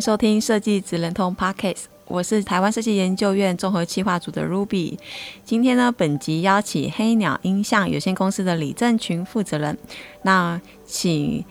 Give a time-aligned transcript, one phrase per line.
[0.00, 4.96] 收听设计直人通 Podcast，我是台湾设计研究院综合企划组的 Ruby。
[5.44, 9.76] 今天呢，本集邀请黑鸟音像有限公司的李正群负责人，
[10.22, 11.44] 那请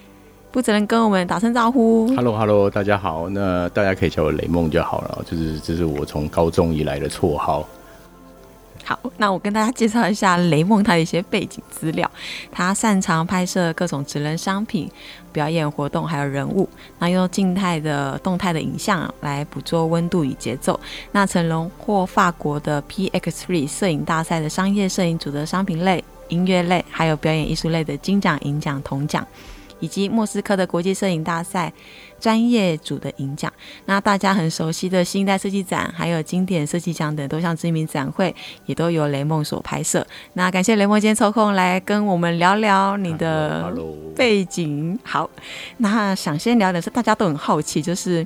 [0.52, 2.08] 负责人跟我们打声招呼。
[2.08, 3.30] Hello，Hello，hello, 大家好。
[3.30, 7.68] 那大家可以叫我雷梦就好了，就是这是我从高中以来的绰号。
[8.90, 12.10] 好，那我跟大家介绍一下雷梦他的一些背景资料。
[12.52, 14.90] 他擅长拍摄各种职人商品、
[15.32, 16.68] 表演活动，还有人物。
[16.98, 20.80] 那用静态的、动态的影像来捕捉温度与节奏。
[21.12, 29.24] 那曾荣获法国的 PX3 摄影大赛的商业摄影组的商品类、音乐类，还有表演艺术类的金奖、银奖、铜奖。
[29.80, 31.72] 以及莫斯科的国际摄影大赛
[32.20, 33.52] 专业组的银奖，
[33.86, 40.06] 那大家很熟悉的新一代设计展，还有经典设计奖等多项知名展会，也都由雷梦所拍摄。
[40.34, 43.74] 那感谢雷梦今天抽空来跟我们聊聊你的
[44.16, 44.98] 背景。
[45.04, 45.30] 好，
[45.78, 48.26] 那想先聊的是大家都很好奇，就是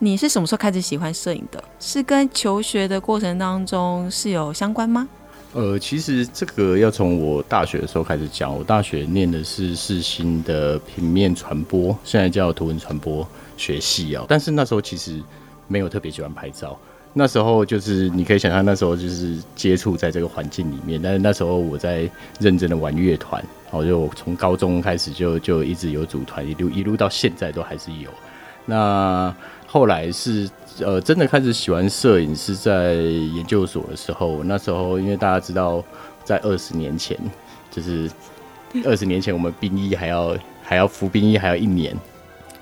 [0.00, 1.62] 你是什么时候开始喜欢摄影的？
[1.80, 5.08] 是跟求学的过程当中是有相关吗？
[5.54, 8.52] 呃，其实这个要从我大学的时候开始讲。
[8.52, 13.24] 我大学念的是世新的平面传播，现在叫图文传播
[13.56, 14.24] 学系啊。
[14.28, 15.22] 但是那时候其实
[15.68, 16.76] 没有特别喜欢拍照。
[17.12, 21.00] 那时候就是你可以想象，那时候就是接触在这个环境里面。
[21.00, 22.10] 但是那时候我在
[22.40, 28.10] 认真的玩乐团，然后就从高中开始就就一直有组团，一路一路到现在都还是有。
[28.66, 29.32] 那
[29.68, 30.50] 后来是。
[30.80, 34.42] 呃，真的开始喜欢摄影是在研究所的时候。
[34.44, 35.82] 那时候，因为大家知道，
[36.24, 37.18] 在二十年前，
[37.70, 38.10] 就是
[38.84, 41.96] 二十年前，我们兵役还要还要服兵役还要一年。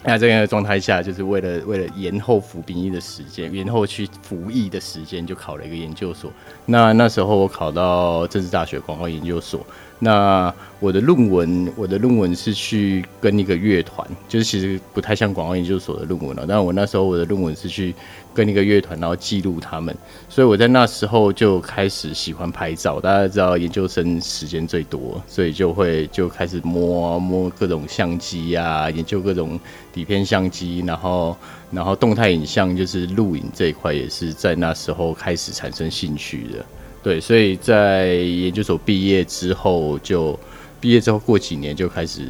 [0.05, 6.31] 那这样的状态下，就是为了为了延后服兵役的时间，延后去服役的时间，就考了一个研究所。
[6.67, 9.65] 那那时候我考到政治大学广告研究所。
[10.05, 16.45] 那我的论文，我的论文是去跟一个乐团，就是其实不太像广告研究所的论文了。
[16.45, 17.95] 但我那时候我的论文是去
[18.35, 19.97] 跟一个乐团，然后记录他们，
[20.29, 22.99] 所以我在那时候就开始喜欢拍照。
[22.99, 29.57] 大家知道研究生时间最多，所以就会就开始摸摸各种相机呀，研究各种
[29.93, 31.37] 底片相机，然后
[31.71, 36.67] 然后动态影像就是录影这一块也是在那时候开始产生兴趣的。
[37.03, 40.39] 对，所以在研究所毕业之后，就
[40.81, 42.27] 毕业之后过几年就开始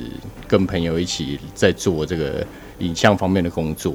[0.48, 2.46] 跟朋友一起在做这个
[2.78, 3.92] 影像方面的工作。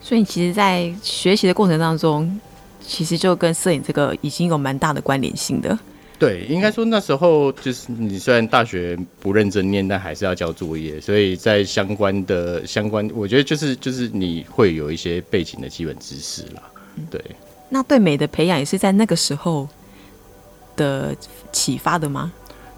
[0.00, 2.40] 所以，你其实，在学习的过程当中，
[2.84, 5.78] 其实就跟摄影这个已经有蛮大的关联性的。
[6.18, 16.62] 对，应该说那时候就是你虽然大学不认真念，但还是要交作业，所以在相关的相关，我觉得就是就是你会有一些背景的基本知识啦。
[17.10, 17.20] 对，
[17.68, 19.68] 那对美的培养也是在那个时候
[20.76, 21.14] 的
[21.52, 22.32] 启发的吗？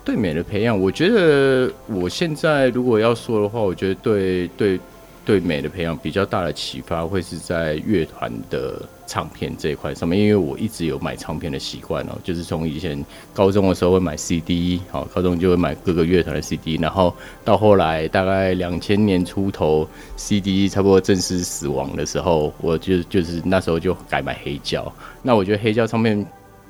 [0.05, 4.79] 对美的培养，我觉得我现在如果要说的话，我觉得对对
[5.25, 13.05] 对美的培养比较大的启发会是在乐团的唱片这一块上面，因为我一直有买唱片的习惯哦，就是从以前
[13.35, 17.12] 高中的时候会买 CD，好，高中就会买各个乐团的 CD，然后
[17.45, 26.25] 到后来大概两千年出头，CD 差不多正式死亡的时候，我就就是那时候就改买黑胶，那我觉得黑胶唱片。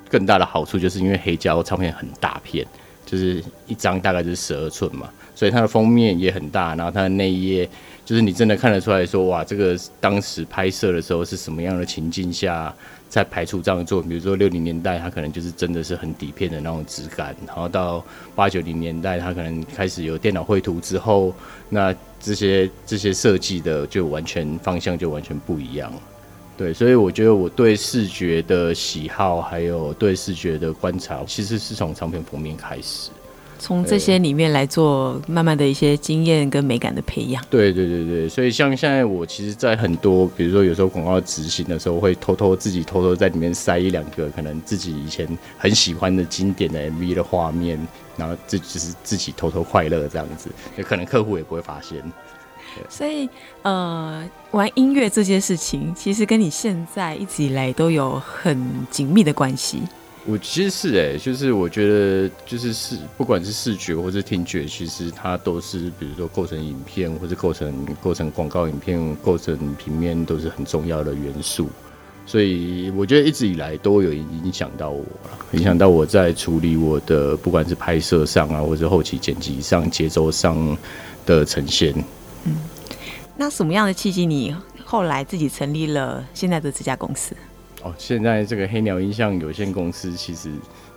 [0.09, 2.65] 更大的好处就是因为黑胶唱片很大片，
[3.05, 7.69] 就是一张大概就是十二寸嘛，所以它的封面也很大，然后它的内页
[8.05, 12.73] 就是你真的看得出来说，哇，这个当时拍摄的时候是什么样的情境下
[13.09, 14.09] 在排出这样的作品。
[14.09, 18.03] 比如说六零年代，它可能就是真的是很底片的那种质感，然后到
[18.33, 21.33] 八九零年代，它可能开始有电脑绘图之后，
[21.69, 25.91] 那这些这些设计的就完全方向就完全不一样。
[26.57, 33.11] 对，所以我觉得我对视觉的喜好，还有对视觉的观察，其实是从唱片封面开始，
[33.59, 37.43] 从这些里面来做慢慢的一些经验跟美感的培养。
[37.47, 45.27] 对对对对，所以像现在我其实，在很多比如说有时候广告执行的时候，会偷偷自己偷偷在里面塞一两个可能自己以前
[45.59, 47.79] 很喜欢的经典的 MV 的画面，
[48.15, 52.01] 然后这就是自己偷偷快乐这样子，也可能客户也不会发现。
[52.89, 53.29] 所以，
[53.61, 59.81] 呃，玩音乐这件事情，其实跟你现在一直以来都有很紧密的关系。
[60.25, 71.69] 我其实是哎、欸，就是我觉得就是视，不管是视觉或是听觉，其实它都是，比如说构成影片或者构成构成广告影片、构成平面，都是很重要的元素。
[72.25, 80.77] 所以我觉得一直以来都有影响到我了，影响到我在处理我的不管是拍摄上啊，或者后期剪辑上、节奏上
[81.25, 81.93] 的呈现。
[82.47, 82.55] 嗯，
[83.35, 84.55] 那什么样的契机，你
[84.85, 87.35] 后来自己成立了现在的这家公司？
[87.83, 90.49] 哦，现在这个黑鸟音像有限公司，其实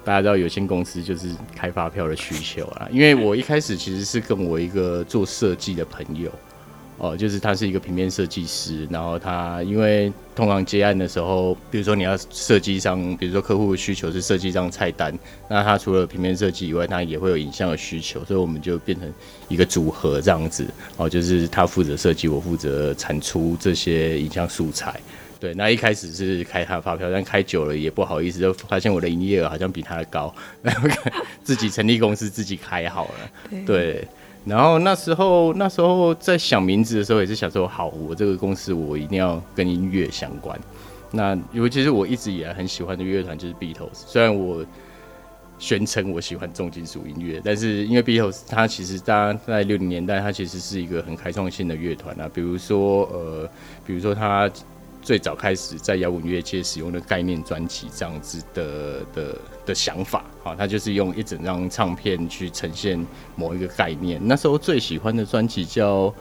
[0.04, 2.88] 大家知道，有限公司就是开发票的需求啊。
[2.92, 6.30] 因为我一开始其实是跟我一个做设计的朋友，
[7.00, 15.18] 哦，就是他是一个平面设计师，然后他因为通常接案的时候，比如说你要设计一张，比如说客户的需求是设计一张菜单，
[15.48, 19.10] 那他除了平面设计以外，他也会有影像的需求，所以我们就变成
[19.48, 20.66] 一个组合这样子，
[20.98, 25.00] 哦，就是他负责设计，我负责产出这些影像素材。
[25.40, 30.86] 对，那一开始是开他的发票，但开久了也不好意思，就发现我的营业额好像比他的高，然后
[31.42, 33.30] 自己成立公司自己开好了。
[33.48, 34.08] 对，对，
[34.44, 40.58] 然后那时候那时候在想名字的时候，也是想说，好，我这个公司我一定要跟音乐相关。
[41.10, 44.64] 那尤其是我一直以来很喜欢的乐团就是 Beatles，虽然我
[45.58, 53.48] 宣称我喜欢重金属音乐，但是因为 Beatles 它其实大家在六零年代，它其实是一个很开创性的乐团啊，比如说呃，
[53.86, 54.50] 比如说它。
[55.02, 63.04] 最早开始在摇滚乐界使用的概念专辑这样子的的的想法，好，他就是用一整张唱片去呈现
[63.36, 64.20] 某一个概念。
[64.24, 66.12] 那时候最喜欢的专辑叫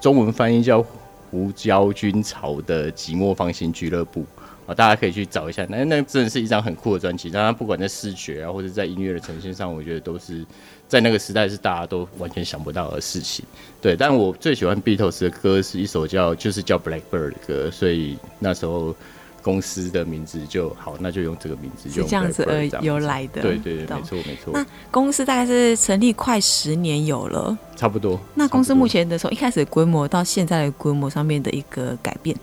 [0.00, 0.84] 中文翻译叫
[1.30, 4.20] 胡椒军潮的《寂寞芳心俱乐部》。
[4.66, 7.30] 啊，大家可以去找一下，那那真的是一张很酷的专辑。
[7.30, 10.44] 但它不管在视觉啊，或者在音乐的呈现上，我觉得都是
[10.86, 13.42] 在那个时代是大家都完全想不到的事情。
[13.80, 18.94] 对，但我最喜欢 Beatles 的歌是一首叫就是叫 Blackbird 的歌，所以那时候
[19.42, 23.42] 公司的名字就好，那就用这个名字，就用这样子而由来的。
[23.42, 24.52] 对对对，没错没错。
[24.52, 28.18] 那公司大概是成立快十年有了，差不多。
[28.34, 32.36] 那公司目前的从一开始的规模到现在的规模上面的一个改变，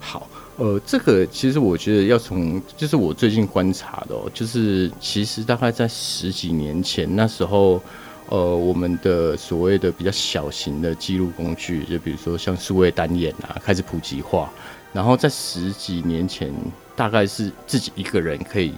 [0.00, 0.26] 好。
[0.56, 7.82] 呃，这个其实我觉得要从，就是我最近观察的哦，就是其实大概在十几年前那时候，
[8.28, 14.48] 呃，我们的所谓的比较小型的记录工具，就比如说像数位单眼啊，开始普及化，
[14.94, 16.50] 然后在十几年前，
[16.96, 18.72] 大概是自己一个人可以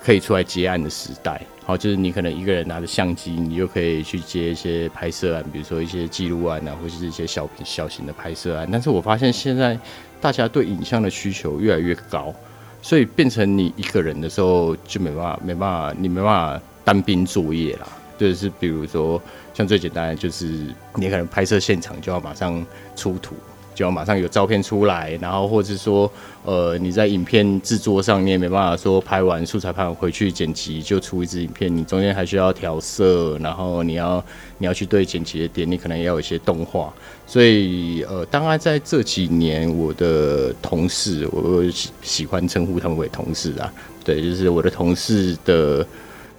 [0.00, 9.76] 可以出来接案的时代，好，就是你可能一个人拿着相机，你就可以去接一些拍摄案，比如说一些记录案啊，或者是一些小小型的拍摄案，但是我发现现在。
[10.20, 12.34] 大家对影像的需求越来越高，
[12.82, 16.24] 所以变成你一个人的时候就没办法，没办法，你没办
[16.58, 17.86] 法单兵作业啦。
[18.18, 19.22] 就是比如说，
[19.54, 22.66] 像最简单的，就是你可能拍摄现场就要马上
[22.96, 23.36] 出图。
[23.78, 26.10] 就要马上有照片出来，然后或者说，
[26.44, 34.24] 呃，你在影片制作上你也没办法说拍完素材拍完回去剪辑就出一支影片，你中间还需要调色，然后你要
[34.58, 36.92] 你要去对剪辑的点，你可能也要有一些动画。
[37.24, 43.72] 所以，呃，大概在这几年，我的同事，我喜喜欢称呼他们为同事啊，
[44.02, 45.86] 对，就是我的同事的。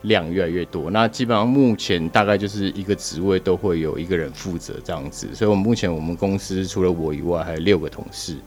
[0.04, 8.38] 量越来越多，那基本上目前大概就是一个职位都会有一个人负责这样子，所以我们目前我们公司除了我以外还有六个同事，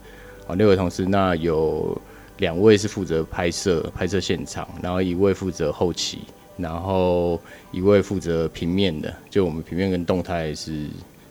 [0.47, 1.95] 啊，六个同事，那有
[2.37, 6.19] 两位是负责拍摄拍摄现场，然后一位负责后期，
[6.57, 7.39] 然后
[7.71, 10.87] 一位负责平面的，就我们平面跟动态是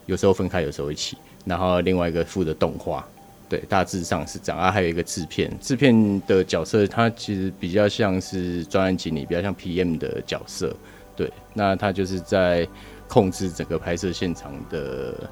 [0.07, 3.05] 有时候分开，有时候一起，然后另外一个负责动画。
[3.53, 4.71] 对，大致上是这样啊。
[4.71, 10.75] 还有一个制片，制片的角色，他其实比较像是专案经理，比较像 PM 的角色。
[11.15, 12.67] 对，那他就是在
[13.09, 15.31] 控制整个拍摄现场的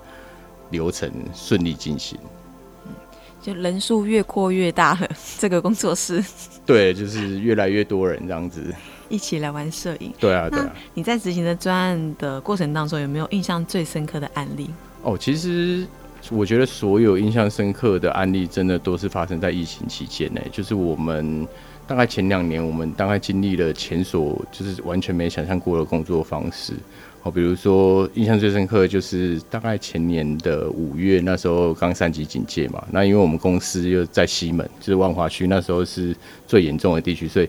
[0.68, 2.18] 流程顺利进行。
[3.40, 5.08] 就人数越扩越大了，
[5.40, 6.22] 这个工作室。
[6.66, 8.62] 对，就是越来越多人这样子
[9.08, 10.12] 一起来玩摄影。
[10.20, 10.70] 对啊，对啊。
[10.92, 14.68] 你在执行的专案的过程当中，有没有印象最深刻的案例？
[15.04, 15.86] 哦，其实。
[16.30, 20.40] 我觉得所有印象深刻的案例，真的都是发生在疫情期间呢。
[20.52, 21.46] 就是我们
[21.86, 26.74] 大概前两年，我们大概经历了前所就是完全没想象过的工作方式。
[27.22, 32.82] 好，比如说印象最深刻的就是大概前年的五月，那时候刚三级警戒嘛。
[32.90, 37.48] 那因为我们公司又在西门，就是万华区，那时候是最严重的地区，所以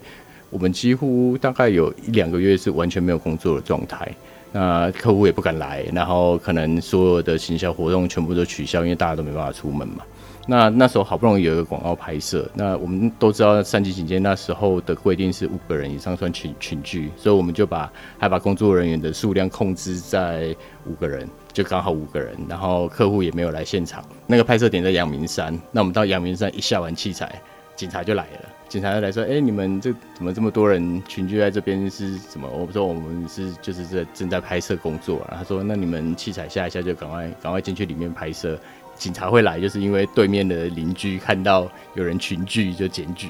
[0.49, 4.11] 我们几乎大概有一两个月是完全没有工作的状态。
[4.51, 10.03] 那客户也不敢来，然后可能所有的行销活动全部都取消，因为大家都没办法出门嘛。
[10.47, 20.53] 那那时候好不容易有一个广告拍摄，那我们都知道三级警戒那时候的规定是五个人以上算群群聚，所以我们就把还把工作人员的数量控制在
[20.87, 22.35] 五个人，就刚好五个人。
[22.49, 27.39] 然后客户也没有来现场，那个拍摄点在阳明山，那我们到阳明山一下完器材。
[27.81, 31.89] 警察就来了，警察就来说：“哎、你们这怎么这么多人群聚在这边？
[31.89, 38.55] 是什么？”我说：“我们是就是在正在拍摄工作。”他说：“那你们器材下一下就赶快赶快进去里面拍摄。
[38.95, 43.29] 警察会来，就是因为对面的邻居看到有人群聚就检举。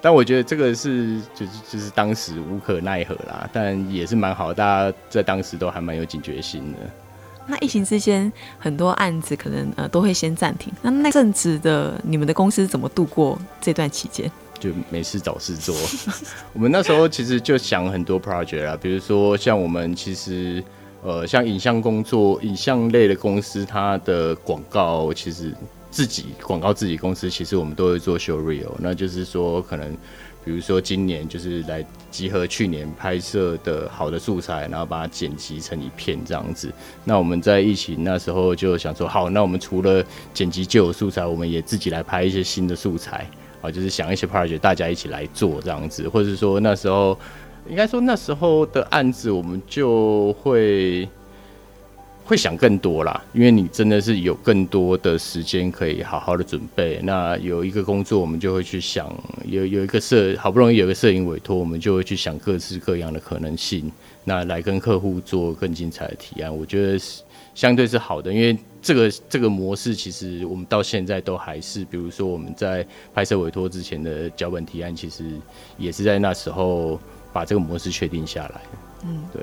[0.00, 6.78] 但我觉得这个是就是就是当时无可奈何啦，但也是蛮好，大家在当时都还蛮有警觉心的。”
[7.46, 10.72] 那疫情之间，很多案子可能呃都会先暂停。
[10.82, 14.30] 那那阵子的你们的公司怎么度过这段期间？
[14.58, 15.74] 就没事找事做。
[16.52, 20.62] 我们那时候其实就想很多 project 啦，比如说像我们其实
[21.02, 25.52] 呃像影像工作、影像类的公司，它的广告其实
[25.90, 29.96] 自己广告自己公司，其实我们都会做 show reel，那就是说可能。
[30.44, 36.72] 比如说今年就是来集合去年拍摄的好的素材，然后把它剪辑成一片这样子。
[37.04, 43.26] 那我们在疫情那时候就想说，好，那我们除了剪辑旧有素材，我们也自己来拍一些新的素材
[43.60, 47.18] 啊，就是想一些 project 大家一起来做这样子，或者是说那时候
[47.68, 51.08] 应该说那时候的案子，我们就会。
[52.30, 57.00] 会想更多啦，因为你真的是有更多的时间可以好好的准备。
[57.02, 59.12] 那有一个工作，我们就会去想，
[59.46, 63.90] 有有一个摄，好不容易有个摄影委托，我们就会去想各式各样的可能性，
[64.22, 66.56] 那来跟客户做更精彩的提案。
[66.56, 67.22] 我觉得是
[67.52, 75.24] 相对是好的，因为这个这个模式其实我们到现在都还是，比如说我们在拍摄委托之前的脚本提案，其实
[75.76, 76.96] 也是在那时候
[77.32, 78.60] 把这个模式确定下来。
[79.04, 79.42] 嗯，对。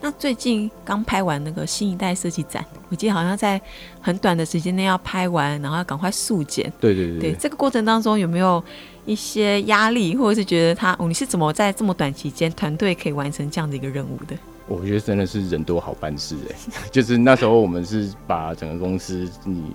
[0.00, 3.60] 那最近刚拍完那个新一代设计展，我记得好像在
[4.00, 6.72] 很短的时间内要拍完，然后要赶快速剪。
[6.80, 7.18] 对对对。
[7.18, 8.62] 对，这个过程当中有没有
[9.04, 14.36] 一些压力，或者是觉得他，哦，你是怎么在这么短期间团队可以完成这样的一个任务的？
[14.68, 16.56] 我觉得真的是人多好办事哎，
[16.92, 19.72] 就是那时候我们是把整个公司，你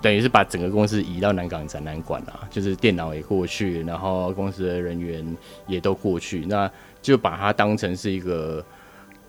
[0.00, 6.70] 等于是把整个公司移到南港展览馆啊，就是电脑也过去，然后公司的人员也都过去，那
[7.02, 8.64] 就把它当成是一个。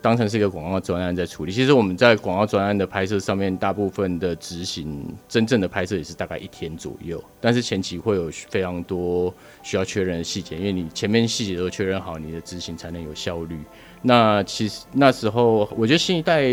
[0.01, 1.51] 当成是一个广告专案在处理。
[1.51, 7.22] 其实我们在广告专案的拍摄上面，大部分的执行真正的拍摄也是大概一天左右。
[7.41, 13.60] 但是前期会有非常多需要确认的细节，因为你前面细节都确认好，你的执行才能有效率。
[14.01, 16.44] 那其实那时候，我觉得新一代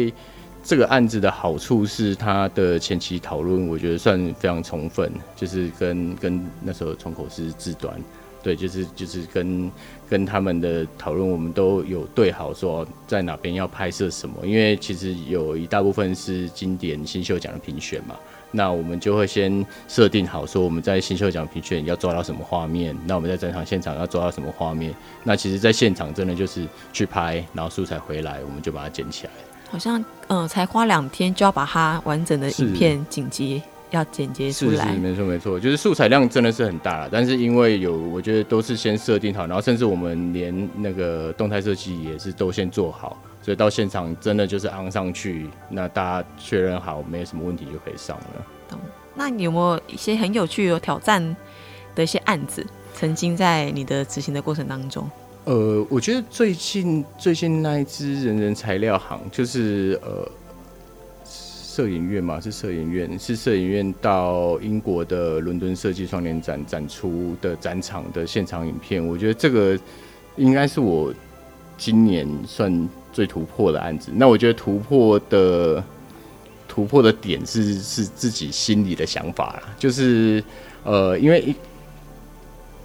[0.65, 7.95] 这个案子的好处是它的前期讨论，我觉得算非常充分，就是跟跟那时候窗口是制端。
[8.47, 9.69] 对，就是就是跟
[10.09, 18.15] 跟他们的讨论，我们都有对好说在哪边要拍摄什么，因为其实有一大部分是经典新秀奖的评选嘛，
[18.53, 29.33] 那我们就会先设定好说我们在新秀奖评选要抓到什么画面，那我们在整场现场要抓到什么画面，那其实在现场真的就是去拍，然后素材回来，我们就把它剪起来。
[29.69, 33.61] 好像嗯，才花两天就要把它完整的影片剪辑。
[33.97, 48.47] 要剪接出来，是是没错没错，就是素材量真的是很大了，但是因为有，我觉得都是先设定好，然后甚至我们连那个动态设计也是都先做好，所以到现场真的就是昂上去，那大家确认好没有什么问题就可以上了。
[48.69, 48.79] 懂？
[49.15, 51.37] 那你有没有一些很有趣有挑战
[51.95, 55.11] 的一些案子，曾经在你的执行的过程当中？
[55.45, 60.29] 呃，我觉得最近最近那一支人人材料行，就是呃。
[61.77, 69.07] 摄影院嘛，是摄影院，是摄影院到英国的伦敦设计双年展展出的展场的现场影片。
[69.07, 69.79] 我觉得这个
[70.37, 71.13] 应该是我
[71.77, 74.11] 今年算最突破的案子。
[74.15, 75.85] 那我觉得突破的
[76.67, 80.43] 突破的点是是自己心里的想法啦，就是
[80.83, 81.55] 呃，因为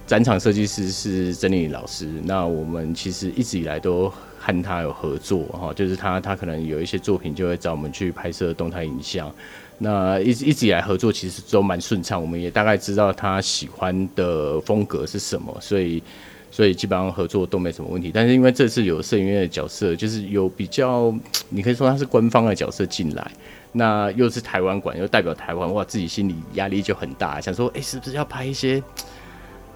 [0.06, 4.12] 展场设计师是曾丽老师，那我们其实一直以来都。
[4.44, 9.32] 和他有合作哈，就是他他可能有一些作品就会找我们去拍摄动态影像，
[9.78, 16.02] 那一直一直以来合作其实都蛮顺畅，我们也大概知道他喜欢的风格是什么，所以
[16.50, 18.10] 所以基本上合作都没什么问题。
[18.12, 21.14] 但是因为这次有摄影院的角色，就是有比较，
[21.50, 23.32] 你可以说他是官方的角色进来，
[23.74, 28.82] 那又是台湾馆，又代表台湾，哇，自己心里压力就很大，想说，哎、是不是要拍一些？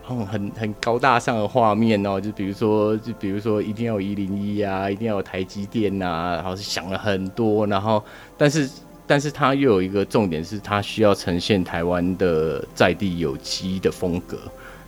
[0.07, 8.03] 哦，很很高大上的画面哦，就比如说，就比如说，一定要有一零一啊，一定要有台积电呐、啊，然后是想了很多，然后，
[8.37, 8.69] 但是，
[9.07, 14.37] 但是它又有一个重点是，它需要呈现台湾的在地有机的风格，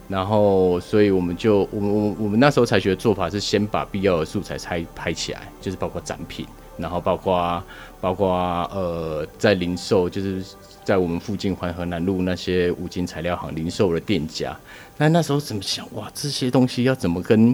[0.08, 6.46] 然后，所以我们就，我们我我们那时候采取的做法是，先把必要的素材拆拍起来，就是包括展品，
[6.77, 7.63] 然后包括
[8.00, 8.29] 包括
[8.74, 10.43] 呃，在零售，就是。
[10.88, 14.57] 在我们附近环河南路那些五金材料行零售的店家，
[14.96, 15.86] 那那时候怎么想？
[15.96, 17.53] 哇，这些东西要怎么跟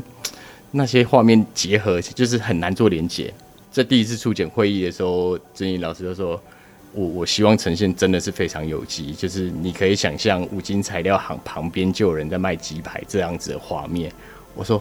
[0.69, 3.33] 那些画面结合，就是很难做连接。
[3.71, 6.39] 在第一次初检会议的时候，曾毅老师就说
[6.93, 14.13] ：“我我希望呈现真的是非常有机，就是你可以想象五金材料行旁边就有人在卖鸡排这样子的画面。
[14.53, 14.79] 我说，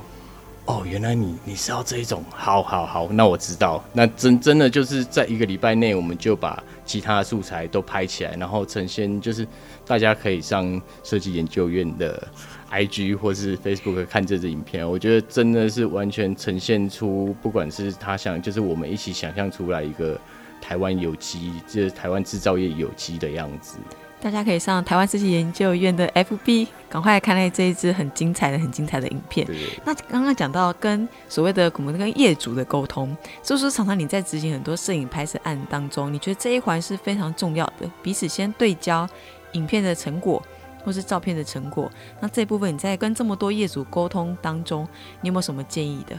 [0.65, 9.47] 哦，原来你你是要这一种，好好好，那我知道，那真真的就是在一个礼拜内，我们就把其他的素材都拍起来，然后呈现，就是
[9.85, 12.29] 大家可以上设计研究院的
[12.71, 20.19] IG 或是 Facebook 看这支影片，我觉得真的是完全呈现出，不管是他想，就是我们一起想象出来一个。
[20.65, 23.79] 台湾有机，就是台湾制造业有机的样子。
[24.23, 29.45] 大家可以上台湾设计研究院的 FB，赶快来看那这一支很精彩的、很精彩的影片。
[29.45, 29.81] 对对对。
[29.85, 39.09] 那刚刚讲到跟所谓的我们跟业主的沟通，所以说常常你在执行很多摄影拍摄案当中，你觉得这一环是非常重要的，彼此先对焦
[39.53, 40.41] 影片的成果
[40.85, 41.91] 或是照片的成果。
[42.21, 44.87] 那这部分你在跟这么多业主沟通当中，
[45.21, 46.17] 你有没有什么建议的？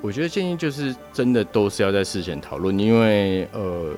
[0.00, 3.92] 我觉得建议就是真的都是要在事前讨论，因为呃，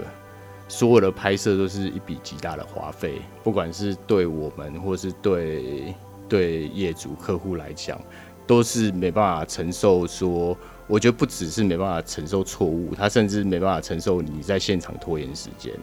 [0.71, 5.93] 所有的拍摄都是一笔极大的花费，不管是对我们或是对
[6.29, 8.01] 对业主客户来讲，
[8.47, 15.75] 都是没办法承受说，我觉得不只是没办法承受错误，他甚至没办法承受你在现场拖延时间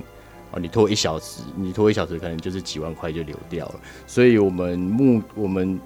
[0.54, 5.78] 啊，你拖一小时，你拖一小时可能就是几万块就流掉了，所以我们目我们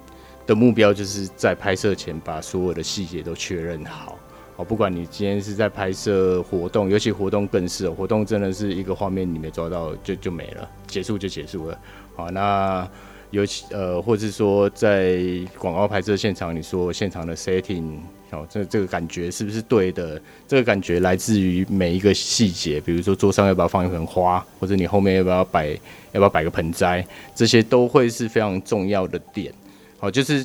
[0.46, 4.16] 的目标就是在拍摄前把所有的细节都确认好。
[4.64, 11.78] 不管你今天是在拍摄活动，尤其活动更是，活动真的是一个画面你没抓到就就没了，结束就结束了。
[12.14, 12.88] 好，那
[13.30, 15.18] 尤其呃，或是说在
[15.58, 17.98] 广告拍摄现场，你说现场的 setting，
[18.30, 20.20] 哦，这这个感觉是不是对的？
[20.46, 25.68] 这个感觉来自于每一个细节，比如说桌上要不要放一盆花，或者你后面要不要摆
[26.12, 29.52] 要不要摆个盆栽，这些都会是非常重要的点。
[29.98, 30.44] 好，就是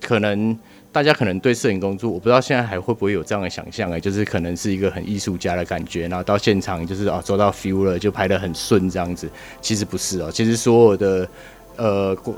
[0.00, 0.56] 可能。
[0.96, 9.28] 大家可能对摄影工作，我不知道现在还会不会有这样的想象哎，就是可能是一个很艺术家的感觉，然后到现场就是啊，走到 feel 了，就拍得很顺这样子。
[9.60, 11.28] 其实不是哦，其实所有的
[11.76, 12.34] 呃广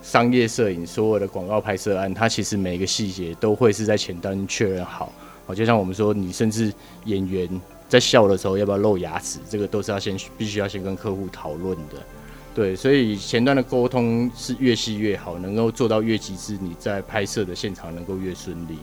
[0.00, 5.12] 商业摄影，所有的广告拍摄案，它其实每一个细节都会是在前端确认好。
[5.46, 6.72] 哦，就像我们说，你甚至
[7.06, 7.48] 演员
[7.88, 11.96] 在笑的时候要不要露牙齿，这个都是要先必须要先跟客户讨论的。
[12.58, 18.76] 对，所以前端的沟通是越细越好，能够做到越极致，你在拍摄的现场能够越顺利。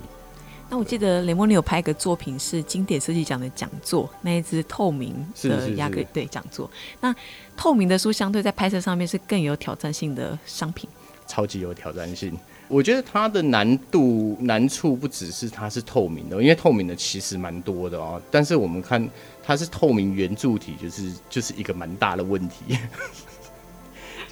[0.70, 6.72] 那我记得雷蒙，你有拍一个作品是经典设计奖的讲座，那一只透明的亚克力对讲座。
[7.02, 7.14] 那
[7.58, 10.90] 透明的书相对在拍摄上面是更有挑战性的商品，
[11.28, 12.32] 超级有挑战性。
[12.70, 18.22] 我觉得它的难度难处不只是它是透明的，因为透明的其实蛮多的哦。
[18.32, 19.06] 但是我们看
[19.44, 22.78] 它是透明圆柱体，就是就是一个蛮大的问题。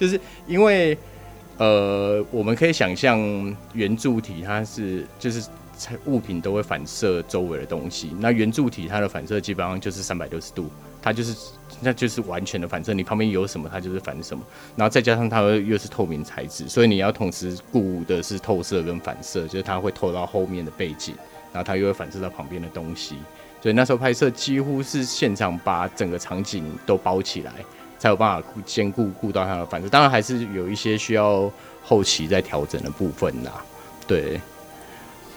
[0.04, 0.96] 就是因为，
[1.56, 3.18] 呃，我们可以想象
[3.72, 5.42] 圆柱体它是就是
[6.04, 10.68] 物品都会反射周围的东西，那圆柱体它的反射基本上就是三百六十度，
[11.00, 11.34] 它就是
[11.80, 14.44] 那就是完全的反射，你旁边有什么它就是反什么，
[14.76, 21.14] 然后再加上它又是透明材质，所以你要同时顾的是透射跟反射，就是它会透到后面的背景，
[21.50, 23.16] 然后它又会反射到旁边的东西，
[23.62, 27.52] 所以那时候拍摄几乎是现场把整个场景都包起来。
[28.04, 31.50] 才有办法兼顾顾到它的反射，当然还是有一些需要
[31.82, 33.64] 后期再调整的部分啦。
[34.06, 34.38] 对，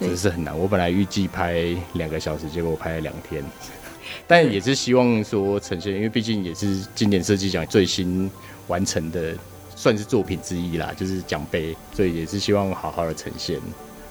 [0.01, 0.59] 这是很难。
[0.59, 3.41] 我本来预计拍两个小时，结果我拍了两天，
[4.27, 8.29] 但也是希望说呈现，因为毕竟也是经典设计奖最新
[8.67, 9.33] 完成的，
[9.73, 13.61] 算是作品之一啦，就是奖杯，所以也是希望好好的呈现。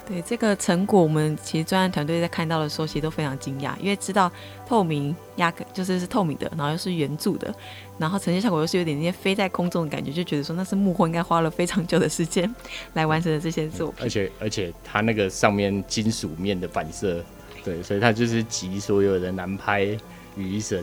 [0.07, 4.31] 对这个成果，我们其实专案团队在看到的时候，其实都非常惊讶，因为知道
[4.65, 7.53] 透明压克就是是透明的，然后又是圆柱的，
[7.99, 12.49] 然后呈现效果又是有点那些飞在空中的感觉，就觉得说那是幕后应该花了非常久的时间
[12.95, 14.05] 来完成的这些作品。
[14.05, 17.25] 而且而且它那个上面金属面的反射，
[17.65, 19.99] 对，所以它就是集所有的难拍
[20.37, 20.83] 于一身。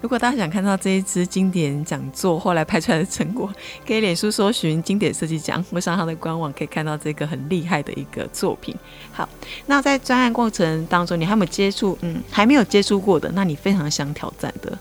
[0.00, 3.52] 如果大家想看到这一支经典讲座后来拍出来的成果，
[3.86, 8.74] 可以脸书搜寻“经典设计奖”，或上他的官网可以看到这个很厉害的一个作品。
[9.12, 9.28] 好，
[9.66, 11.96] 那在专案过程当中，你还有没有接触？
[12.02, 14.78] 嗯，还没有接触过的，那你非常想挑战的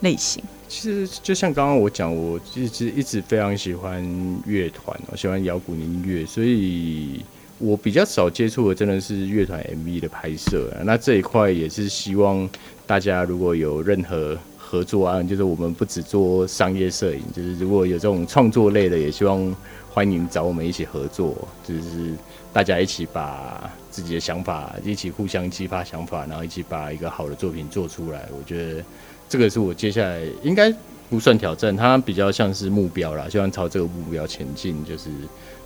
[0.00, 0.42] 类型？
[0.68, 4.04] 其实就像刚刚我讲，我其实一直非常喜欢
[4.44, 7.24] 乐团，我喜欢摇滚音乐，所以
[7.58, 10.72] 我比较少接触的真的是乐团 MV 的拍摄。
[10.84, 12.48] 那这一块也是希望。
[12.88, 19.54] 大家如果有任何合作案，就是我们不只做商业摄影，就是如果有这种创作类的，也希望
[19.90, 22.14] 欢迎找我们一起合作，就是
[22.50, 28.26] 大家一起把自己的想法一起互相激发想法，然后一起把一个好的作品做出来。
[28.32, 28.82] 我觉得
[29.28, 30.74] 这个是我接下来应该
[31.10, 35.10] 不算挑战，它比较像是目标啦，希望朝这个目标前进，就是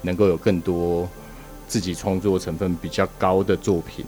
[0.00, 1.08] 能够有更多
[1.72, 4.04] 自己创作成分比较高的作品。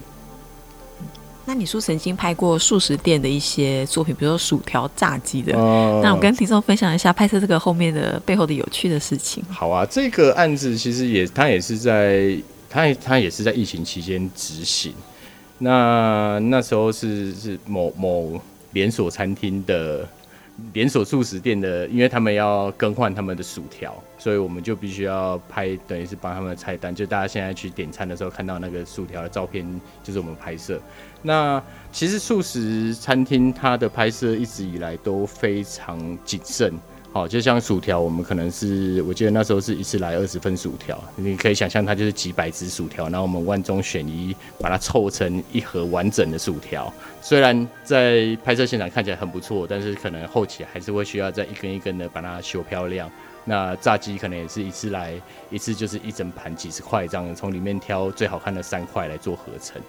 [1.47, 9.43] 那你说曾经拍过素食店的一些作品，比如说薯条、炸鸡的，哦、那我跟听众分享一下拍摄这个后面的背后的有趣的事情。
[9.49, 12.37] 好啊，这个案子其实也，他也是在，
[12.69, 14.93] 它它也是在疫情期间执行。
[15.57, 18.39] 那那时候是是某某
[18.73, 20.07] 连锁餐厅的。
[20.73, 26.95] 连锁素食店的，因为他们要更换他们的薯条，所以我们就必须要拍，等于是帮他们的菜单。
[26.95, 29.65] 就大家现在去点餐的时候看到那个薯条的照片，
[30.03, 30.81] 就是我们拍摄。
[31.23, 36.73] 那其实素食餐厅它的拍摄一直以来都非常谨慎。
[37.13, 46.93] 好，就像薯条，我们可能是，我记得那时候是一次来二十份薯条，你可以想象它就是几百只薯条，然后我们万中选一，把它凑成一盒完整的薯条。
[47.25, 53.11] 虽然在拍摄现场看起来很不错，但是可能后期还是会需要再一根一根的把它修漂亮。
[53.47, 55.15] 那炸鸡可能也是一次来
[55.49, 59.81] 一次就是一整盘几十块这样，从里面挑最好看的三块来做合成。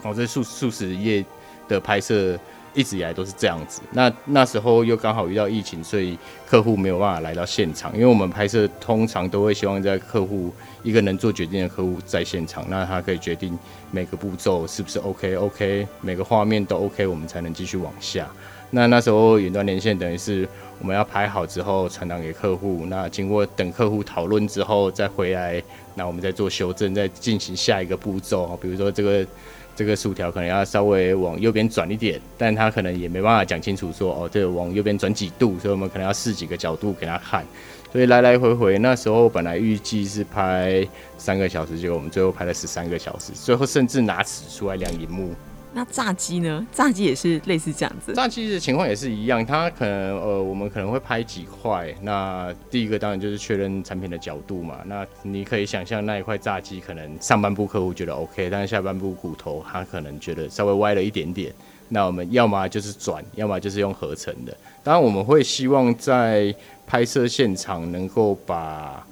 [0.00, 1.22] 哦，这速速食业
[1.68, 2.38] 的拍摄。
[2.74, 3.82] 一直以来都是这样子。
[3.92, 7.92] 那那时候又刚好遇到疫情，所以客户没有办法来到现场。
[7.94, 13.58] 因为我们拍摄通常都会希望在客户一个能做决定的客户在现场，那他可以决定
[13.90, 18.26] 每个步骤是不是 OK OK，每个画面都 OK，我们才能继续往下。
[18.70, 25.62] 那那时候远端连线等于是我们要拍好之后传达给客户，那经过等客户讨论之后再回来，
[25.94, 28.58] 那我们再做修正，再进行下一个步骤。
[28.60, 29.26] 比如说这个。
[29.74, 37.44] 这个薯条可能要稍微往右边转一点，但他可能也没办法讲清楚说哦，这个往右边转几度，所以我们可能要试几个角度给他看。
[37.90, 40.86] 所以来来回回，那时候本来预计是拍
[41.18, 45.34] 三个小时，结果我们最后拍了十三个小时，最后甚至拿尺出来量荧幕。
[45.74, 46.66] 那炸鸡呢？
[46.70, 48.12] 炸鸡也是类似这样子。
[48.12, 51.92] 炸鸡的情况也是一样，它可能呃，我们可能会拍几块。
[52.02, 54.80] 那第一个当然就是确认产品的角度嘛。
[54.84, 61.52] 那你可以想象那一块炸鸡可能上半部客户觉得 OK，但是下半部骨头他可能觉得稍微歪了一点点。
[61.88, 64.56] 那我们要么就是转，要么就是用合成的。
[64.82, 66.54] 当然我们会希望在
[66.86, 69.06] 拍摄现场能够把。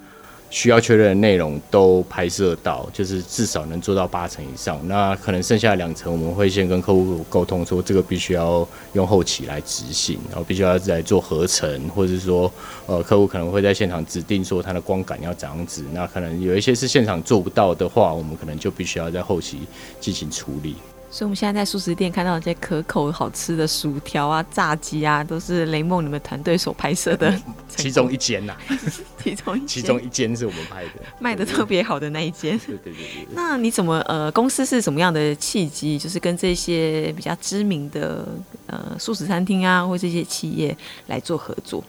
[0.50, 4.80] 需要确认的内容都拍摄到，就是至少能做到八成以上。
[4.86, 12.52] 那可能剩下两成，我们会先跟客户沟通说，这个必须要用后期来执行，然后必须要来做合成，或者是说，
[12.86, 15.84] 呃，客户可能会在现场指定说它的光感要怎样子。
[15.92, 19.60] 那可能有一些是现场做不到的话，我们可能就必须要在后期
[20.00, 20.74] 进行处理。
[21.10, 27.36] 所以，我们现在在素食店看到一些可口好吃的薯条啊、炸鸡啊，都是雷梦你们团队所拍摄的
[27.68, 28.56] 其中一间呐。
[29.22, 32.58] 其中一其中一间是我们拍的，卖的特别好的那一间。
[32.60, 33.26] 对对对对。
[33.32, 38.26] 那你怎么呃，公司是什么样的契机，就是跟这些比较知名的
[38.66, 40.74] 呃素食餐厅啊，或这些企业
[41.08, 41.84] 来做合作？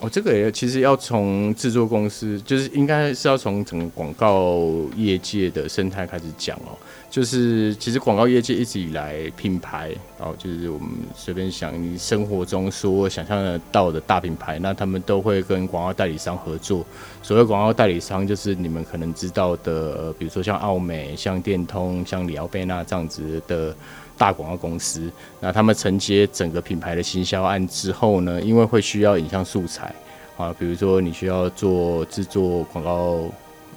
[0.00, 6.72] 哦，这个也其实要从制作公司，就是应该是要从整个广告业界的生态开始讲哦。
[7.10, 16.86] 就是其实广告业界一直以来品牌，哦，就是我们随便想，你生活中所想象得到的大品牌，那他们都会跟广告代理商合作。
[17.20, 23.76] 所谓广告代理商，就是你们可能知道的，比如说像奥美、像电通、像里奥贝纳这样子的
[24.20, 25.10] 大广告公司。
[25.40, 29.94] 那他们承接整个品牌的行销案之后呢，因为会需要影像素材
[30.36, 33.24] 啊，比如说你需要做制作广告。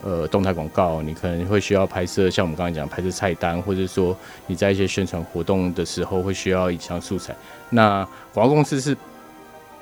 [0.06, 4.14] 呃，动态广告，你可能会需要拍摄，像我们刚才讲拍摄菜单，或者说
[4.48, 7.34] 你在一些宣传活动的时候会需要影像素材。
[7.70, 8.98] 那广告公司是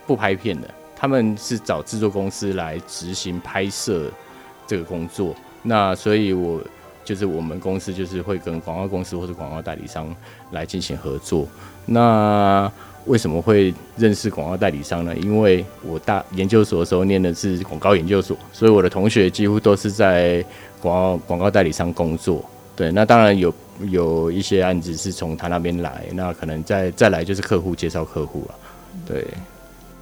[0.06, 4.12] 不拍片的，他们是找制作公司来执行拍摄
[4.68, 5.36] 这个工作。
[5.64, 6.62] 那所以，我
[7.12, 10.16] 就是我们公司就是会跟广告公司或者广告代理商
[10.52, 11.46] 来进行合作。
[11.86, 12.72] 那
[13.06, 15.14] 为什么会认识广告代理商呢？
[15.18, 20.42] 因为我大研究所的时候念的是广告研究所，所以我的同学几乎都是在
[20.80, 22.46] 广告广告代理商工作。
[22.78, 23.54] 对，那当然有
[23.90, 28.56] 有一些案子是从他那边来，那可能再再来就是客户介绍客户了。
[29.06, 29.28] 对。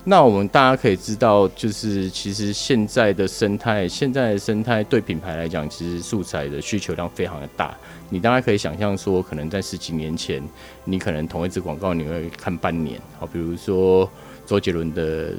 [0.10, 7.78] 那我们大家可以知道，就是其实现在的生态，现在的生态对品牌来讲，其实素材的需求量非常的大。
[8.10, 10.41] 你大概可以想象说，可能在十几年前，
[10.84, 14.10] 你可能同一支广告你会看半年，好，比如说
[14.48, 15.32] 周杰伦的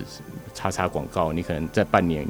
[0.54, 2.24] 叉叉广告，你可能在半年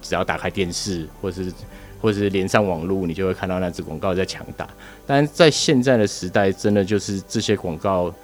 [0.00, 1.52] 只要打开电视，或是
[2.00, 4.68] 或是连上网络，你就会看到那支广告在强打。
[5.04, 8.14] 但在现在的时代，真的就是这些广告。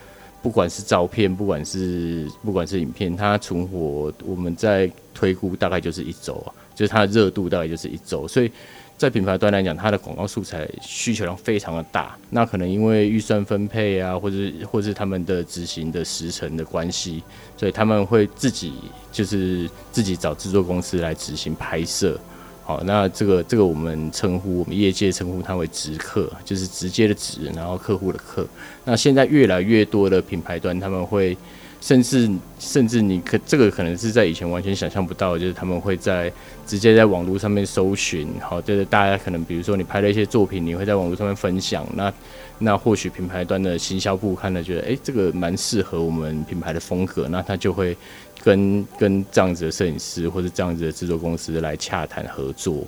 [0.44, 8.52] 不管是照片，不管是不管是影片，它存活，我们在推估大概就是一周啊，就是它的热度大概就是一周，所以
[8.98, 12.14] 在品牌端来讲，它的广告素材需求量非常的大。
[12.28, 14.36] 那可能因为预算分配啊，或者
[14.70, 17.22] 或是他们的执行的时程的关系，
[17.56, 18.74] 所以他们会自己
[19.10, 22.20] 就是自己找制作公司来执行拍摄。
[22.64, 28.46] 好，那这个这个我们称呼我们业界称呼它为直客，就是直接的直，然后客户的客。
[28.84, 31.36] 那现在越来越多的品牌端他们会。
[31.84, 36.32] 甚至甚至你可这个可能是在以前完全想象不到，就是他们会在
[36.66, 42.10] 直接在网络上面搜寻，好，就是大家可能比如说你拍了一些作品，你会在网络上面分享，那
[42.58, 47.94] 那或许品牌端的行销部看了觉得，哎、这个蛮适合我们品牌的风格，那他就会
[48.42, 52.82] 跟跟这样子的摄影师或者这样子的制作公司来洽谈合作。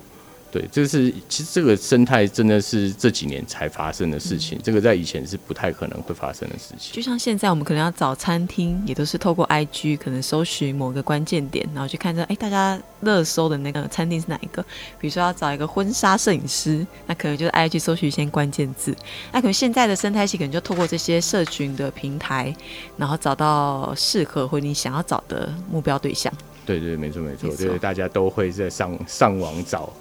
[0.57, 6.95] 对，就是其实这个生态真的是这几年才发生的事情，嗯，这个在以前是不太可能会发生的事情。
[6.95, 14.63] 就像现在我们可能要找餐厅，也都是透过 IG 可能搜寻某个关键点，然后去看着，哎，大家热搜的那个餐厅是哪一个？
[14.99, 18.97] 比如说要找一个婚纱摄影师，那可能就是 IG 搜寻一些关键字。
[19.33, 22.57] 那可能现在的生态系可能就透过这些社群的平台，
[22.97, 26.33] 然后找到适合或你想要找的目标对象。
[26.65, 29.93] 对对，没错没错，就是大家都会在上上网找。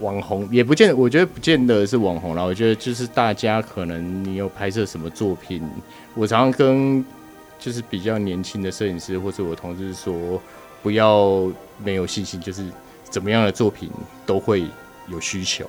[0.00, 2.42] 网红也不见得，我觉得不见得是网红啦。
[2.42, 5.62] 我觉得就是大家可能你有拍摄什么作品，
[6.14, 7.04] 我常常跟
[7.58, 10.40] 就是比较年轻的摄影师或者我同事说，
[10.82, 11.50] 不要
[11.82, 12.64] 没有信心，就是
[13.08, 13.90] 怎么样的作品
[14.26, 14.66] 都会
[15.08, 15.64] 有需求。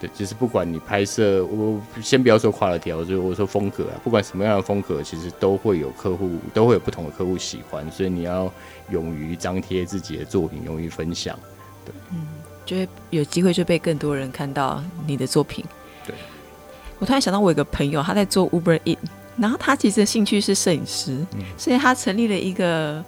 [0.00, 8.52] 对，就是不管你拍摄，我先不要说 quality，我就我说风格啊，不管什么样的风格，其实都会有客户，都会有不同的客户喜欢，所以你要
[8.90, 11.38] 勇于张贴自己的作品，勇于分享。
[11.84, 12.26] 对，嗯。
[12.64, 15.64] 就会有机会就被更多人看到你的作品。
[16.06, 16.14] 对，
[16.98, 18.98] 我突然想到，我有个朋友他在做 Uber Eats，
[19.36, 23.04] 然后他其实的兴趣是摄影师，嗯，所以他成立了一个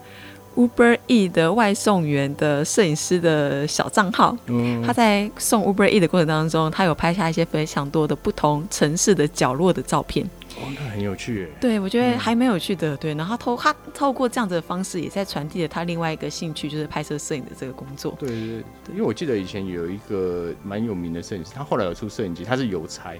[0.56, 4.36] Uber Eats 的外送员的摄影师的小账号。
[4.46, 10.28] 嗯，他在送 Uber Eats 的过程当中，他有拍下一些非常多的不同城市的角落的照片。
[10.58, 11.48] 哦，那很有趣耶。
[11.60, 12.96] 对，我觉得还蛮有趣的。
[12.96, 18.16] 对，然后他透他透过这样子的方式，也在传递了他另外一个兴趣，就是拍摄摄影的这个工作。
[18.18, 18.38] 对对
[18.84, 23.14] 对，因为我记得以前有一个蛮有名的摄影师，他后来有出摄影机，他是邮差，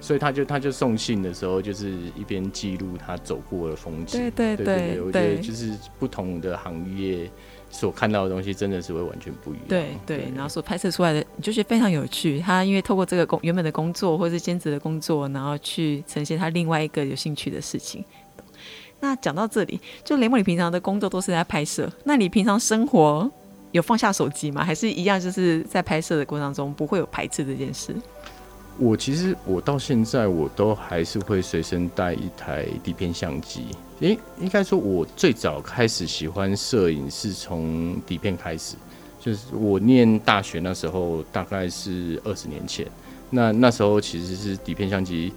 [0.00, 4.20] 所以他就他就送信的时候，就是一边记录他走过的风景。
[4.20, 7.30] 对对对，对，对，对，我觉得就是不同的行业。
[7.70, 9.64] 所看到的东西真的是会完全不一样。
[9.68, 12.40] 对对，然后所拍摄出来的，你就觉得非常有趣。
[12.40, 18.04] 他因为透过这个工原本的工作或是兼职的工作，然后去呈现他另外一个有兴趣的事情。
[19.00, 23.30] 那讲到这里，就雷梦，你平常的工作都是在拍摄，那你平常生活
[23.70, 24.64] 有放下手机吗？
[24.64, 27.94] 还是一样就是在拍摄的过程当中不会有排斥这件事？
[28.78, 33.66] 我其实我到现在我都还是会随身带一台底片相机。
[34.00, 38.74] 诶、欸，应该说，我最早开始喜欢摄影是从底片开始，
[39.20, 42.86] 就是我念大学那时候，大概是二十年前。
[43.30, 45.32] 那那时候其实是底片相机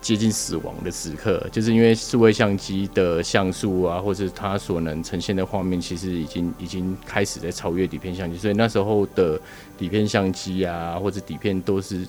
[0.00, 9.40] 接近死亡的时刻，就是因为数位相机的像素啊，或者它所能呈现的画面，其实已经已经开始在超越底片相机，所以那时候的
[9.78, 12.06] 底片相机啊，或者底片都是。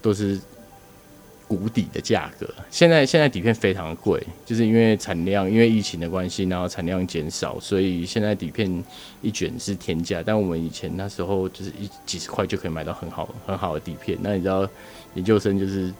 [0.00, 0.38] 都是
[1.48, 2.46] 谷底的价格。
[2.70, 8.84] 现在现在底片非常贵，就是因为产量，因为疫情的关系，然后产量减少，所以现在底片
[9.22, 10.22] 一卷是天价。
[10.24, 14.18] 但我们以前那时候就是一几十块就可以买到很好很好的底片。
[14.20, 14.68] 那你知道
[15.14, 15.92] 研究生就是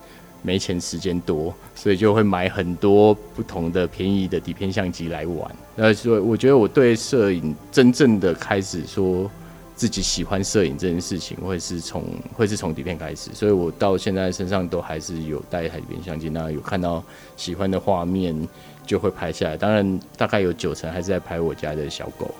[0.42, 5.50] 没钱时间多，所以就会买很多不同的便宜的底片相机来玩。
[5.74, 9.30] 那所以我觉得我对摄影真正的开始说。
[9.78, 12.02] 自己喜欢摄影这件事情，会是从
[12.34, 17.00] 会是从底片开始，所以我到现在身上都还是有带一台底片相机，那有看到
[17.36, 18.36] 喜欢的画面
[18.84, 19.56] 就会拍下来。
[19.56, 22.34] 当然，大概有九成还是在拍我家的小狗。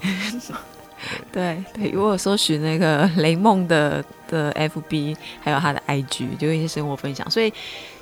[1.31, 7.53] 对 对，如果搜寻那个雷梦的的 FB，还有他的 IG，就一些生活分享，所以。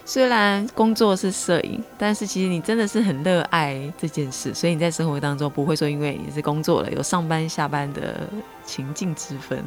[0.09, 8.21] 虽然工作是摄影，但是其实你真的是很热爱这件事，所以你在生活当中不会说因为你是工作了有上班下班的
[8.65, 9.63] 情境之分。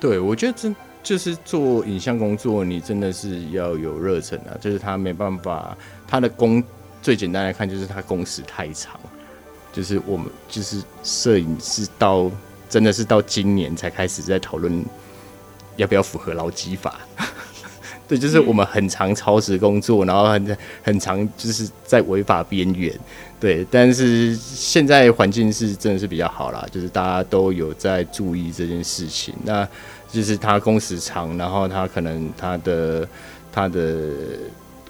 [0.00, 5.76] 对，我觉得真就是做影像工作，你真的是要有热忱啊，就是他没办法，
[6.08, 6.64] 他的工
[7.02, 8.98] 最简单来看就是他工时太长，
[9.74, 12.30] 就是我们就是摄影是到
[12.70, 14.82] 真的是到今年才开始在讨论
[15.76, 16.98] 要不要符合劳基法。
[18.06, 22.92] 对，就是我们很常超时工作，然后很很常就是在违法边缘。
[23.40, 29.34] 对，但是现在环境是真的是比较好啦，就是大家都有在注意这件事情。
[29.42, 29.66] 那
[30.10, 33.08] 就是他工时长，然后他可能他的
[33.50, 34.10] 他的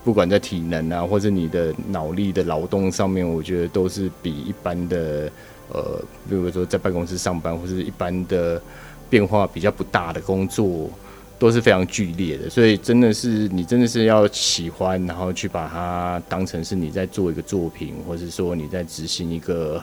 [0.03, 5.31] 不管在体能啊，或者你的脑力的劳动上面，我觉得都是比一般的
[5.73, 8.61] 呃，比如说在办公室上班或者一般的
[9.09, 10.91] 变化比较不大的工作。
[11.39, 19.83] 都是非常剧烈的，所以真的是你真的是要喜欢，然后去把它当成是你在做一个作品，或是说你在执行一个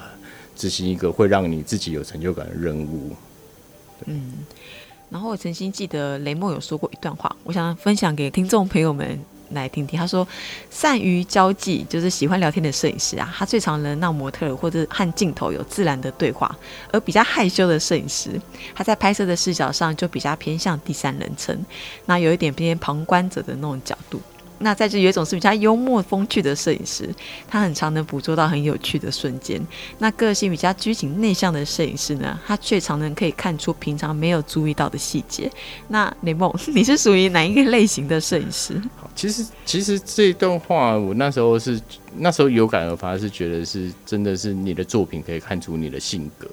[0.55, 3.11] 执行一个会让你自己有成就感的任务。
[4.05, 4.33] 嗯，
[5.09, 9.19] 然后我曾经记得雷梦有说过一段话，我想分享给听众朋友们
[9.53, 9.99] 来听听。
[9.99, 10.27] 他说
[10.69, 16.47] ：“善于交际，就是喜欢聊天的摄影师啊，他最常能让模特或者和镜头有自然的对话；
[16.91, 18.39] 而比较害羞的摄影师，
[18.73, 21.65] 他在拍摄的视角上就比较偏向第三人称，
[22.05, 24.21] 那有一点偏旁观者的那种角度。”
[24.61, 27.09] 那在这有一种是比较幽默风趣的摄影师，
[27.47, 29.61] 他很常能捕捉到很有趣的瞬间。
[29.99, 35.51] 那个性比较拘谨内向的摄影师呢，他却常能可以看出平常没有注意到的细节。
[35.89, 38.81] 那雷梦，你是属于哪一个类型的摄影师？
[38.95, 41.79] 好，其实其实这一段话，我那时候是
[42.17, 46.47] 那时候有感而发，是觉得是真的是你的作品可以看出你的性格。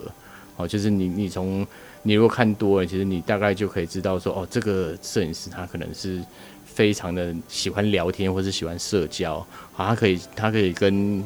[0.57, 1.67] 好，就是你你从
[2.03, 6.23] 你如果看多了，其实你大概就可以知道说，哦，这个摄影师他可能是。
[6.79, 11.25] 非常的喜欢聊天，或是喜欢社交，好，他可以，他可以跟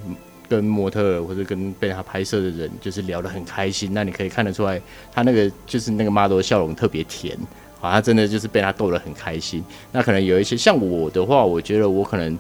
[0.49, 3.91] 跟模特或者跟被他拍摄的人，就是聊得很开心。
[3.93, 4.81] 那你可以看得出来，
[5.13, 7.37] 他那个就是那个 model 笑容特别甜，
[7.79, 9.63] 好，他真的就是被他逗得很开心。
[9.93, 12.39] 那可能有一些像我的话，我觉得我可能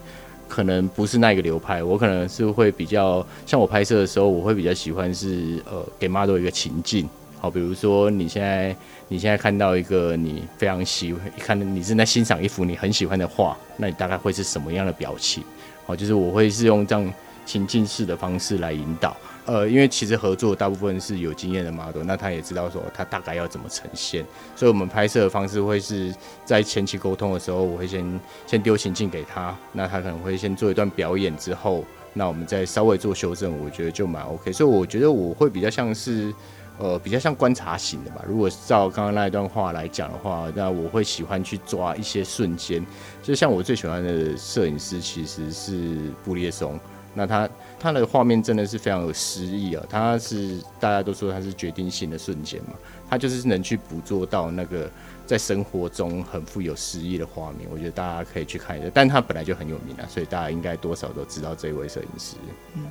[0.48, 7.06] 可能不是那个流派，我可能是会比较像我拍摄的时候，我会比较喜欢是呃给 model 一个情境。
[7.42, 8.74] 好，比如说你现在
[9.08, 15.42] 你现在看到一个你非常喜欢，看你正在欣赏一幅你很喜欢的画，那你大概会是什么样的表情？
[15.84, 17.12] 好，就是我会是用这样
[17.44, 19.16] 情境式的方式来引导。
[19.44, 24.24] 呃，因为其实合作大部分是有经验的 model，那他也知道说他大概要怎么呈现，
[24.54, 34.52] 所以我们拍摄的方式会是在前期沟通的时候，我会先先丢情境给他，那他可能会先做一段表演之后，那我们再稍微做修正，我觉得就蛮 OK。
[34.52, 36.32] 所以我觉得我会比较像是。
[36.78, 38.24] 呃，比较像观察型的吧。
[38.26, 42.84] 如果照刚刚那一段话来讲的话，那我会喜欢去抓一些瞬间。
[43.22, 46.80] 就像我最喜欢的摄影师其实是布列松，
[47.14, 49.84] 那他他的画面真的是非常有诗意啊。
[49.88, 52.72] 他是大家都说他是决定性的瞬间嘛，
[53.08, 54.90] 他就是能去捕捉到那个
[55.24, 57.68] 在生活中很富有诗意的画面。
[57.70, 62.36] 我觉得大家可以去看一下，但他本来就很有名啊，所以大家应该多少都知道这位摄影师。
[62.74, 62.82] 嗯。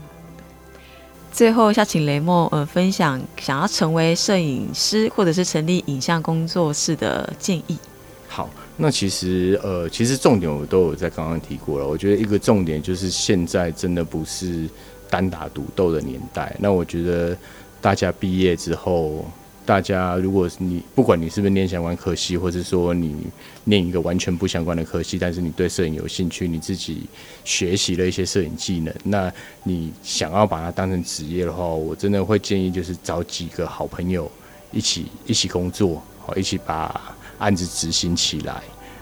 [1.31, 7.77] 最后，想请雷梦呃分享想要成为摄影师或者是成立影像工作室的建议。
[8.27, 11.87] 好，那其实呃，其实重点我都有在刚刚提过了。
[11.87, 14.69] 我觉得一个重点就是现在真的不是
[15.09, 16.55] 单打独斗的年代。
[16.59, 17.35] 那我觉得
[17.79, 19.25] 大家毕业之后。
[19.71, 23.15] 大家，如果你不管你是不是念相关科系，或者说你
[23.63, 27.03] 念一个完全不相关的科系，但是你对摄影有兴趣，你自己
[27.45, 29.31] 学习了一些摄影技能，那
[29.63, 34.29] 你想要把它当成职业的话，我真的会建议就是找几个好朋友
[34.73, 38.61] 一起一起工作，好，一起把案子执行起来，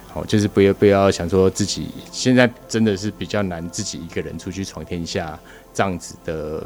[0.10, 5.40] 好，就是不要不要想说自己现在真的是比较难自己一个人出去闯天下
[5.74, 6.64] 这样子的。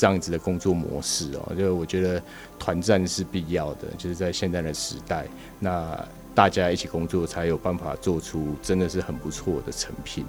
[0.00, 2.22] 这样子的工作模式哦，就我觉得
[2.58, 5.26] 团战是必要的，就是在现在的时代，
[5.58, 6.02] 那
[6.34, 10.24] 大家一起工作才有办法做出真的是很不错的成品。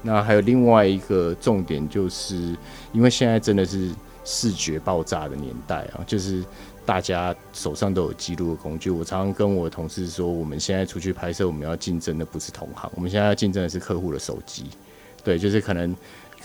[0.00, 2.56] 那还有另外一个重点，就是
[2.92, 3.90] 因为现在真的是
[4.24, 6.44] 视觉爆炸的年代啊，就是
[6.84, 8.90] 大家手上都有记录的工具。
[8.90, 14.66] 我常常跟我同事说，我们现在出去拍摄，我们要竞争的不是同行，我们现在要竞争的是客户的手机。
[15.24, 15.96] 对，就是可能。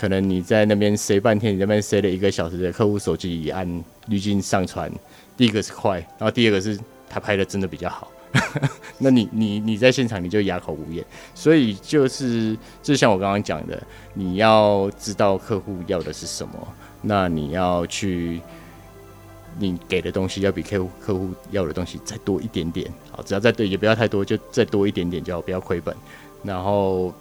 [0.02, 4.90] 可能你在那边塞半天，你那边塞了一个小时的客户手机一按滤镜上传，
[5.36, 6.76] 第一个是快，然后第二个是
[7.08, 8.10] 他拍的真的比较好。
[8.98, 11.04] 那你你你在现场你就哑口无言，
[11.36, 13.80] 所以就是就像我刚刚讲的，
[14.12, 16.52] 你要知道客户要的是什么，
[17.00, 18.40] 那你要去
[19.56, 25.94] 你给的东西要比客户客户要的东西再多一点点，好，只要再对也不要太多，就再多一点点就好，不要亏本，
[26.42, 27.14] 然后。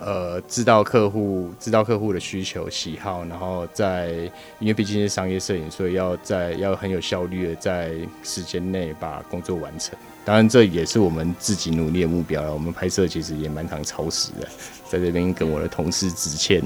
[0.00, 4.30] 呃，知道客户，知道客户的需求喜好，然后在，
[4.60, 9.98] 因为毕竟是商业摄影，所以要在要很有效率的在时间内把工作完成。
[10.24, 12.52] 当然，这也是我们自己努力的目标了。
[12.52, 14.48] 我们拍摄其实也蛮常超时的，
[14.88, 16.62] 在这边跟我的同事致歉。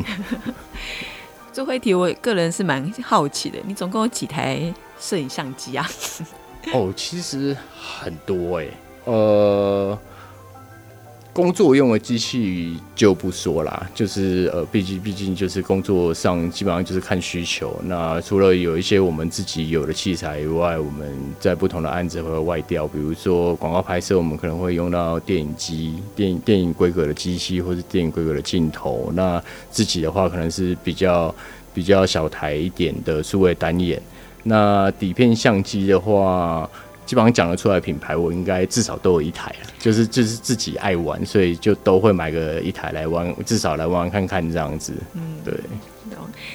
[1.52, 5.88] 最后一题，我个人是蛮好奇的，你总共有几台摄影相机啊？
[6.72, 9.98] 哦，其实很多哎、欸，呃。
[11.32, 17.74] 工作用的机器就不说啦，就是呃，毕竟毕竟就是工作上基本上就是看需求。
[17.84, 29.10] 那除了有一些我们自己有的器材以外，我们在不同的案子会外调，比如说广告拍摄，我们可能会用到电影机、电影电影规格的机器，或是电影规格的镜头。
[29.14, 31.34] 那自己的话，可能是比较
[31.72, 33.98] 比较小台一点的数位单眼。
[34.42, 36.68] 那底片相机的话。
[37.12, 44.94] 基本上讲得出来品牌，我应该至少都有一台，就是就是自己爱玩，所以就都会买个一台来玩，至少来玩玩看看这样子。
[45.12, 45.52] 嗯，对。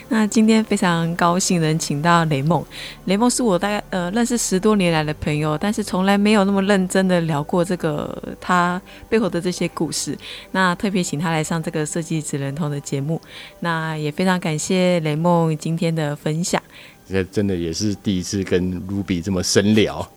[0.10, 2.66] 那今天非常高兴能请到雷梦，
[3.06, 10.18] 雷梦是我大概呃认识十多年来的朋友，但是从来没有那么认真的聊过这个他背后的这些故事。
[10.54, 13.22] 那特别请他来上这个设计职人通的节目，
[13.60, 16.60] 那也非常感谢雷梦今天的分享。
[17.08, 20.10] 这 真的也是第一次跟 Ruby 这么深聊。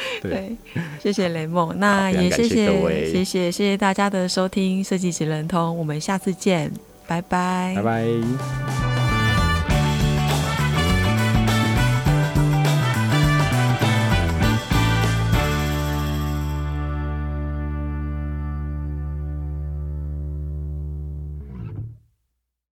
[0.22, 0.56] 对，
[1.02, 2.66] 谢谢雷梦，那也谢谢
[3.10, 6.70] 谢谢谢谢大家的收听设计职人通，我们下次见。
[7.06, 8.97] 拜拜，拜拜。